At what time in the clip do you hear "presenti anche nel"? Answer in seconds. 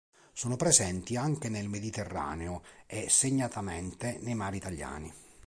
0.55-1.69